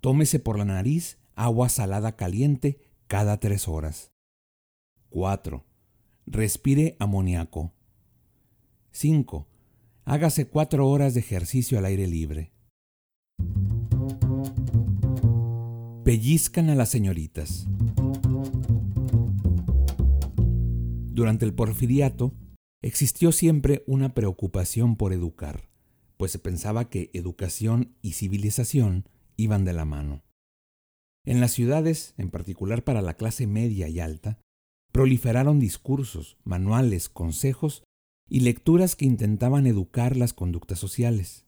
Tómese 0.00 0.38
por 0.38 0.58
la 0.58 0.64
nariz 0.64 1.18
agua 1.34 1.68
salada 1.68 2.16
caliente 2.16 2.80
cada 3.06 3.38
tres 3.38 3.68
horas. 3.68 4.12
4. 5.10 5.64
Respire 6.26 6.96
amoníaco. 6.98 7.72
5. 8.90 9.46
Hágase 10.04 10.48
cuatro 10.48 10.88
horas 10.88 11.14
de 11.14 11.20
ejercicio 11.20 11.78
al 11.78 11.84
aire 11.84 12.06
libre. 12.06 12.52
Pellizcan 16.04 16.70
a 16.70 16.74
las 16.74 16.88
señoritas. 16.88 17.66
Durante 21.18 21.44
el 21.44 21.52
porfiriato 21.52 22.32
existió 22.80 23.32
siempre 23.32 23.82
una 23.88 24.14
preocupación 24.14 24.94
por 24.94 25.12
educar, 25.12 25.68
pues 26.16 26.30
se 26.30 26.38
pensaba 26.38 26.90
que 26.90 27.10
educación 27.12 27.96
y 28.02 28.12
civilización 28.12 29.08
iban 29.36 29.64
de 29.64 29.72
la 29.72 29.84
mano. 29.84 30.22
En 31.24 31.40
las 31.40 31.50
ciudades, 31.50 32.14
en 32.18 32.30
particular 32.30 32.84
para 32.84 33.02
la 33.02 33.14
clase 33.14 33.48
media 33.48 33.88
y 33.88 33.98
alta, 33.98 34.38
proliferaron 34.92 35.58
discursos, 35.58 36.38
manuales, 36.44 37.08
consejos 37.08 37.82
y 38.28 38.38
lecturas 38.38 38.94
que 38.94 39.04
intentaban 39.04 39.66
educar 39.66 40.16
las 40.16 40.32
conductas 40.32 40.78
sociales. 40.78 41.46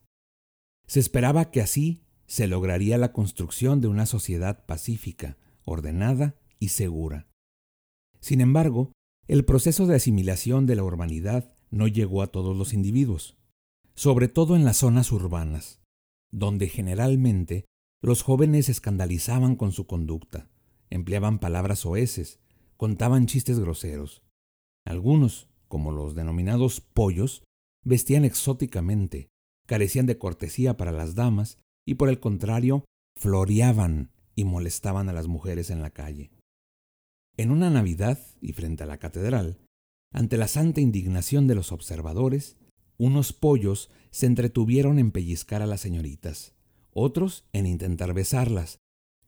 Se 0.85 0.99
esperaba 0.99 1.49
que 1.49 1.61
así 1.61 2.03
se 2.27 2.45
lograría 2.45 2.97
la 2.97 3.13
construcción 3.13 3.79
de 3.79 3.87
una 3.87 4.05
sociedad 4.05 4.65
pacífica, 4.65 5.37
ordenada 5.63 6.35
y 6.59 6.67
segura. 6.67 7.29
Sin 8.19 8.41
embargo, 8.41 8.91
el 9.31 9.45
proceso 9.45 9.87
de 9.87 9.95
asimilación 9.95 10.65
de 10.65 10.75
la 10.75 10.83
urbanidad 10.83 11.53
no 11.69 11.87
llegó 11.87 12.21
a 12.21 12.27
todos 12.27 12.57
los 12.57 12.73
individuos, 12.73 13.37
sobre 13.95 14.27
todo 14.27 14.57
en 14.57 14.65
las 14.65 14.75
zonas 14.75 15.13
urbanas, 15.13 15.79
donde 16.31 16.67
generalmente 16.67 17.63
los 18.01 18.23
jóvenes 18.23 18.67
escandalizaban 18.67 19.55
con 19.55 19.71
su 19.71 19.87
conducta, 19.87 20.49
empleaban 20.89 21.39
palabras 21.39 21.79
soeces, 21.79 22.41
contaban 22.75 23.25
chistes 23.25 23.57
groseros. 23.57 24.21
Algunos, 24.85 25.47
como 25.69 25.93
los 25.93 26.13
denominados 26.13 26.81
pollos, 26.81 27.41
vestían 27.85 28.25
exóticamente, 28.25 29.29
carecían 29.65 30.07
de 30.07 30.17
cortesía 30.17 30.75
para 30.75 30.91
las 30.91 31.15
damas 31.15 31.57
y 31.85 31.93
por 31.95 32.09
el 32.09 32.19
contrario, 32.19 32.83
floreaban 33.15 34.11
y 34.35 34.43
molestaban 34.43 35.07
a 35.07 35.13
las 35.13 35.27
mujeres 35.27 35.69
en 35.69 35.81
la 35.81 35.91
calle. 35.91 36.31
En 37.37 37.51
una 37.51 37.69
Navidad 37.69 38.19
y 38.41 38.53
frente 38.53 38.83
a 38.83 38.87
la 38.87 38.97
catedral, 38.97 39.59
ante 40.13 40.37
la 40.37 40.47
santa 40.47 40.81
indignación 40.81 41.47
de 41.47 41.55
los 41.55 41.71
observadores, 41.71 42.57
unos 42.97 43.33
pollos 43.33 43.89
se 44.11 44.25
entretuvieron 44.25 44.99
en 44.99 45.11
pellizcar 45.11 45.61
a 45.61 45.65
las 45.65 45.81
señoritas, 45.81 46.53
otros 46.91 47.45
en 47.53 47.65
intentar 47.65 48.13
besarlas, 48.13 48.79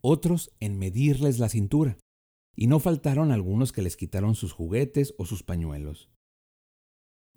otros 0.02 0.52
en 0.60 0.78
medirles 0.78 1.40
la 1.40 1.50
cintura, 1.50 1.98
y 2.56 2.68
no 2.68 2.80
faltaron 2.80 3.32
algunos 3.32 3.72
que 3.72 3.82
les 3.82 3.98
quitaron 3.98 4.36
sus 4.36 4.52
juguetes 4.52 5.16
o 5.18 5.26
sus 5.26 5.44
pañuelos. 5.44 6.10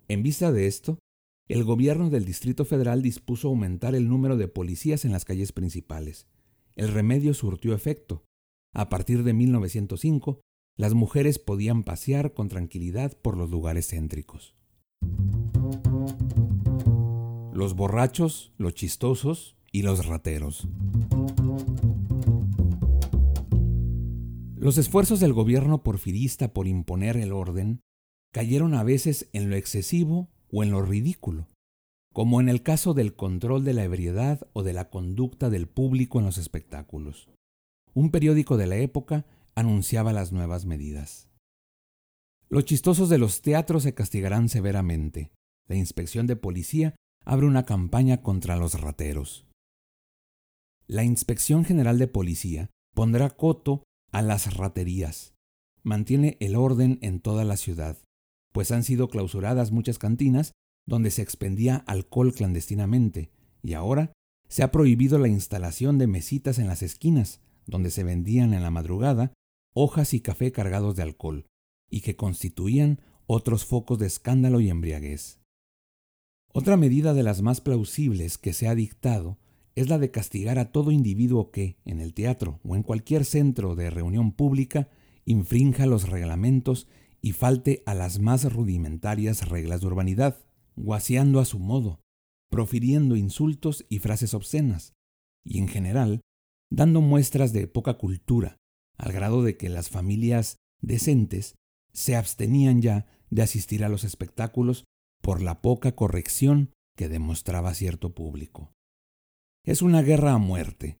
En 0.07 0.21
vista 0.21 0.51
de 0.51 0.67
esto, 0.67 0.99
el 1.47 1.63
gobierno 1.63 2.09
del 2.09 2.25
Distrito 2.25 2.65
Federal 2.65 3.01
dispuso 3.01 3.47
aumentar 3.47 3.95
el 3.95 4.09
número 4.09 4.35
de 4.35 4.49
policías 4.49 5.05
en 5.05 5.13
las 5.13 5.23
calles 5.23 5.53
principales. 5.53 6.27
El 6.75 6.89
remedio 6.89 7.33
surtió 7.33 7.73
efecto. 7.73 8.25
A 8.73 8.89
partir 8.89 9.23
de 9.23 9.33
1905, 9.33 10.41
las 10.77 10.93
mujeres 10.93 11.39
podían 11.39 11.83
pasear 11.83 12.33
con 12.33 12.49
tranquilidad 12.49 13.17
por 13.17 13.35
los 13.35 13.49
lugares 13.49 13.87
céntricos. 13.89 14.53
Los 17.51 17.75
borrachos, 17.75 18.53
los 18.57 18.75
chistosos 18.75 19.57
y 19.71 19.81
los 19.81 20.05
rateros. 20.05 20.67
Los 24.55 24.77
esfuerzos 24.77 25.19
del 25.19 25.33
gobierno 25.33 25.81
porfirista 25.81 26.53
por 26.53 26.67
imponer 26.67 27.17
el 27.17 27.31
orden 27.31 27.81
cayeron 28.31 28.75
a 28.75 28.83
veces 28.83 29.29
en 29.33 29.49
lo 29.49 29.55
excesivo 29.55 30.29
o 30.51 30.61
en 30.61 30.69
lo 30.69 30.83
ridículo, 30.83 31.47
como 32.13 32.39
en 32.39 32.49
el 32.49 32.61
caso 32.61 32.93
del 32.93 33.15
control 33.15 33.63
de 33.63 33.73
la 33.73 33.83
ebriedad 33.83 34.47
o 34.53 34.61
de 34.61 34.73
la 34.73 34.91
conducta 34.91 35.49
del 35.49 35.67
público 35.67 36.19
en 36.19 36.25
los 36.25 36.37
espectáculos. 36.37 37.29
Un 37.95 38.11
periódico 38.11 38.57
de 38.57 38.67
la 38.67 38.77
época 38.77 39.25
anunciaba 39.57 40.13
las 40.13 40.31
nuevas 40.31 40.65
medidas. 40.65 41.29
Los 42.47 42.65
chistosos 42.65 43.09
de 43.09 43.17
los 43.17 43.41
teatros 43.41 43.81
se 43.81 43.95
castigarán 43.95 44.49
severamente. 44.49 45.31
La 45.67 45.75
inspección 45.75 46.27
de 46.27 46.35
policía 46.35 46.95
abre 47.25 47.47
una 47.47 47.65
campaña 47.65 48.21
contra 48.21 48.55
los 48.55 48.79
rateros. 48.79 49.47
La 50.85 51.03
Inspección 51.03 51.65
General 51.65 51.97
de 51.97 52.07
Policía 52.07 52.69
pondrá 52.93 53.31
coto 53.31 53.83
a 54.11 54.21
las 54.21 54.55
raterías. 54.55 55.33
Mantiene 55.81 56.37
el 56.39 56.55
orden 56.55 56.99
en 57.01 57.19
toda 57.19 57.43
la 57.43 57.57
ciudad, 57.57 57.97
pues 58.53 58.69
han 58.69 58.83
sido 58.83 59.09
clausuradas 59.09 59.71
muchas 59.71 59.97
cantinas 59.97 60.51
donde 60.85 61.09
se 61.09 61.23
expendía 61.23 61.77
alcohol 61.87 62.31
clandestinamente, 62.31 63.31
y 63.63 63.73
ahora 63.73 64.13
se 64.49 64.61
ha 64.61 64.71
prohibido 64.71 65.17
la 65.17 65.29
instalación 65.29 65.97
de 65.97 66.05
mesitas 66.05 66.59
en 66.59 66.67
las 66.67 66.83
esquinas, 66.83 67.41
donde 67.65 67.89
se 67.89 68.03
vendían 68.03 68.53
en 68.53 68.61
la 68.61 68.69
madrugada 68.69 69.33
hojas 69.79 70.13
y 70.13 70.21
café 70.21 70.51
cargados 70.51 70.95
de 70.95 71.03
alcohol, 71.03 71.45
y 71.89 72.01
que 72.01 72.15
constituían 72.15 72.99
otros 73.27 73.65
focos 73.65 73.99
de 73.99 74.07
escándalo 74.07 74.59
y 74.59 74.69
embriaguez. 74.69 75.39
Otra 76.51 76.77
medida 76.77 77.13
de 77.13 77.21
las 77.21 77.43
más 77.43 77.61
plausibles 77.61 78.39
que 78.39 78.53
se 78.53 78.67
ha 78.67 78.73
dictado 78.73 79.37
es 79.75 79.89
la 79.89 79.99
de 79.99 80.09
castigar 80.09 80.57
a 80.57 80.71
todo 80.71 80.89
individuo 80.89 81.51
que, 81.51 81.77
en 81.85 81.99
el 81.99 82.15
teatro 82.15 82.59
o 82.63 82.75
en 82.75 82.81
cualquier 82.81 83.25
centro 83.25 83.75
de 83.75 83.91
reunión 83.91 84.31
pública, 84.31 84.89
infrinja 85.25 85.85
los 85.85 86.09
reglamentos 86.09 86.87
y 87.21 87.33
falte 87.33 87.83
a 87.85 87.93
las 87.93 88.19
más 88.19 88.51
rudimentarias 88.51 89.47
reglas 89.47 89.81
de 89.81 89.87
urbanidad, 89.87 90.39
guaseando 90.75 91.39
a 91.39 91.45
su 91.45 91.59
modo, 91.59 91.99
profiriendo 92.49 93.15
insultos 93.15 93.85
y 93.89 93.99
frases 93.99 94.33
obscenas, 94.33 94.93
y 95.45 95.59
en 95.59 95.67
general, 95.67 96.21
dando 96.71 97.01
muestras 97.01 97.53
de 97.53 97.67
poca 97.67 97.99
cultura, 97.99 98.57
al 98.97 99.11
grado 99.11 99.43
de 99.43 99.57
que 99.57 99.69
las 99.69 99.89
familias 99.89 100.57
decentes 100.81 101.55
se 101.93 102.15
abstenían 102.15 102.81
ya 102.81 103.05
de 103.29 103.41
asistir 103.41 103.83
a 103.83 103.89
los 103.89 104.03
espectáculos 104.03 104.85
por 105.21 105.41
la 105.41 105.61
poca 105.61 105.95
corrección 105.95 106.71
que 106.95 107.09
demostraba 107.09 107.73
cierto 107.73 108.13
público. 108.13 108.73
Es 109.63 109.81
una 109.81 110.01
guerra 110.01 110.33
a 110.33 110.37
muerte, 110.37 110.97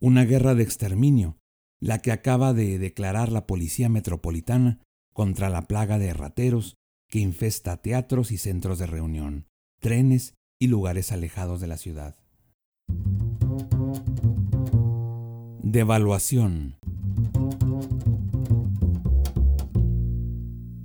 una 0.00 0.24
guerra 0.24 0.54
de 0.54 0.62
exterminio, 0.62 1.38
la 1.80 1.98
que 1.98 2.12
acaba 2.12 2.52
de 2.54 2.78
declarar 2.78 3.32
la 3.32 3.46
Policía 3.46 3.88
Metropolitana 3.88 4.80
contra 5.12 5.50
la 5.50 5.62
plaga 5.62 5.98
de 5.98 6.12
rateros 6.12 6.76
que 7.08 7.18
infesta 7.18 7.76
teatros 7.78 8.30
y 8.30 8.38
centros 8.38 8.78
de 8.78 8.86
reunión, 8.86 9.46
trenes 9.80 10.34
y 10.58 10.68
lugares 10.68 11.12
alejados 11.12 11.60
de 11.60 11.66
la 11.66 11.76
ciudad. 11.76 12.16
Devaluación 15.74 16.78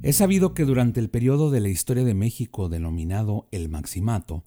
Es 0.01 0.15
sabido 0.15 0.55
que 0.55 0.65
durante 0.65 0.99
el 0.99 1.11
periodo 1.11 1.51
de 1.51 1.59
la 1.59 1.69
historia 1.69 2.03
de 2.03 2.15
México 2.15 2.69
denominado 2.69 3.47
el 3.51 3.69
Maximato, 3.69 4.45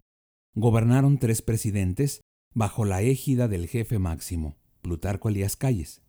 gobernaron 0.56 1.18
tres 1.18 1.42
presidentes 1.42 2.22
bajo 2.54 2.84
la 2.84 3.02
égida 3.02 3.46
del 3.46 3.68
jefe 3.68 4.00
máximo, 4.00 4.56
Plutarco 4.80 5.28
Elías 5.28 5.54
Calles. 5.54 6.02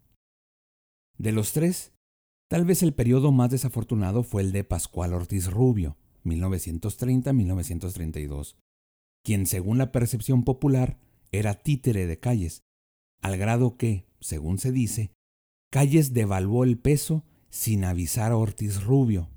De 1.20 1.32
los 1.32 1.54
tres, 1.54 1.94
tal 2.50 2.66
vez 2.66 2.82
el 2.82 2.96
periodo 2.96 3.32
más 3.32 3.52
desafortunado 3.52 4.24
fue 4.24 4.42
el 4.42 4.52
de 4.52 4.64
Pascual 4.64 5.14
Ortiz 5.14 5.52
Rubio, 5.52 5.96
1930-1932, 6.26 8.56
quien 9.24 9.46
según 9.46 9.78
la 9.78 9.92
percepción 9.92 10.44
popular 10.44 10.98
era 11.32 11.54
títere 11.54 12.08
de 12.08 12.18
Calles, 12.18 12.64
al 13.24 13.38
grado 13.38 13.78
que, 13.78 14.06
según 14.20 14.60
se 14.60 14.72
dice, 14.72 15.14
Calles 15.72 16.14
devaluó 16.14 16.66
el 16.66 16.78
peso 16.78 17.24
sin 17.50 17.86
avisar 17.86 18.32
a 18.32 18.38
Ortiz 18.38 18.84
Rubio. 18.84 19.30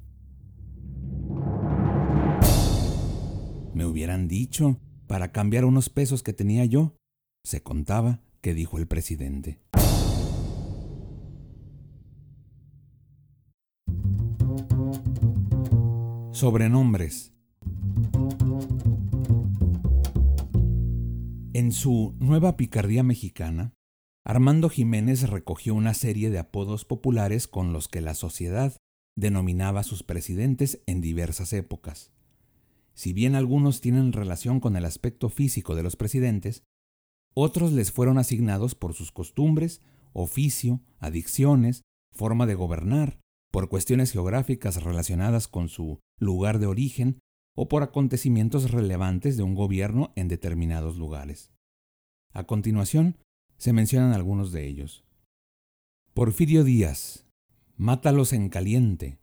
Me 3.72 3.87
hubieran 3.87 4.27
dicho 4.27 4.79
para 5.07 5.31
cambiar 5.31 5.64
unos 5.64 5.88
pesos 5.88 6.22
que 6.22 6.33
tenía 6.33 6.64
yo, 6.64 6.96
se 7.44 7.62
contaba 7.62 8.20
que 8.40 8.55
dijo 8.55 8.79
el 8.79 8.88
presidente. 8.88 9.61
Sobrenombres. 16.33 17.36
En 21.57 21.73
su 21.73 22.14
Nueva 22.19 22.59
Picardía 22.59 23.03
Mexicana, 23.03 23.73
Armando 24.27 24.69
Jiménez 24.69 25.31
recogió 25.31 25.75
una 25.75 25.95
serie 25.95 26.29
de 26.29 26.38
apodos 26.38 26.85
populares 26.85 27.49
con 27.49 27.73
los 27.73 27.88
que 27.88 28.03
la 28.03 28.12
sociedad 28.12 28.77
denominaba 29.16 29.81
a 29.81 29.83
sus 29.83 30.03
presidentes 30.03 30.83
en 30.85 31.01
diversas 31.01 31.55
épocas. 31.55 32.12
Si 32.92 33.14
bien 33.14 33.35
algunos 33.35 33.81
tienen 33.81 34.12
relación 34.12 34.61
con 34.61 34.77
el 34.77 34.85
aspecto 34.85 35.31
físico 35.31 35.75
de 35.75 35.83
los 35.83 35.97
presidentes, 35.97 36.62
otros 37.33 37.73
les 37.73 37.90
fueron 37.90 38.19
asignados 38.19 38.75
por 38.75 38.92
sus 38.92 39.11
costumbres, 39.11 39.81
oficio, 40.12 40.83
adicciones, 40.99 41.85
forma 42.12 42.45
de 42.45 42.55
gobernar, 42.55 43.19
por 43.51 43.71
cuestiones 43.71 44.12
geográficas 44.12 44.83
relacionadas 44.83 45.49
con 45.49 45.71
su 45.71 46.01
lugar 46.19 46.59
de 46.59 46.66
origen 46.66 47.19
o 47.57 47.69
por 47.69 47.83
acontecimientos 47.83 48.71
relevantes 48.71 49.37
de 49.37 49.42
un 49.42 49.55
gobierno 49.55 50.12
en 50.14 50.29
determinados 50.29 50.97
lugares. 50.97 51.51
A 52.33 52.45
continuación, 52.45 53.16
se 53.57 53.73
mencionan 53.73 54.12
algunos 54.12 54.53
de 54.53 54.69
ellos. 54.69 55.05
Porfirio 56.12 56.62
Díaz, 56.62 57.27
Mátalos 57.79 58.33
en 58.33 58.49
caliente, 58.49 59.19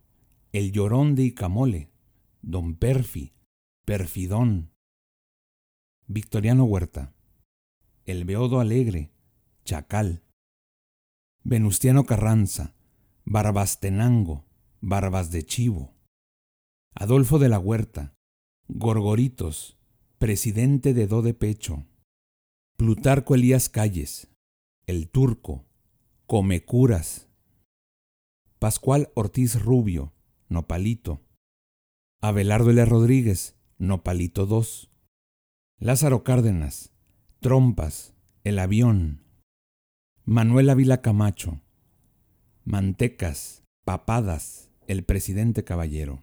El 0.52 0.72
llorón 0.72 1.14
de 1.14 1.22
Icamole, 1.24 1.90
Don 2.42 2.76
Perfi, 2.76 3.32
Perfidón. 3.84 4.72
Victoriano 6.06 6.64
Huerta, 6.64 7.14
El 8.04 8.24
Beodo 8.24 8.60
Alegre, 8.60 9.12
Chacal. 9.64 10.22
Venustiano 11.42 12.04
Carranza, 12.04 12.74
Barbastenango, 13.24 14.44
Barbas 14.80 15.30
de 15.30 15.44
Chivo. 15.44 15.94
Adolfo 16.94 17.38
de 17.38 17.48
la 17.48 17.58
Huerta, 17.58 18.14
Gorgoritos, 18.68 19.76
presidente 20.16 20.94
de 20.94 21.06
Do 21.06 21.20
de 21.20 21.34
Pecho. 21.34 21.84
Plutarco 22.78 23.34
Elías 23.34 23.68
Calles, 23.68 24.28
El 24.86 25.10
Turco, 25.10 25.66
Comecuras. 26.26 27.28
Pascual 28.58 29.10
Ortiz 29.14 29.62
Rubio, 29.62 30.14
Nopalito. 30.48 31.20
Abelardo 32.22 32.70
L. 32.70 32.82
Rodríguez, 32.86 33.54
Nopalito 33.76 34.48
II. 34.48 34.88
Lázaro 35.78 36.24
Cárdenas, 36.24 36.94
Trompas, 37.40 38.14
El 38.44 38.58
Avión. 38.58 39.26
Manuel 40.24 40.70
Ávila 40.70 41.02
Camacho, 41.02 41.60
Mantecas, 42.64 43.62
Papadas, 43.84 44.70
El 44.86 45.04
Presidente 45.04 45.64
Caballero. 45.64 46.22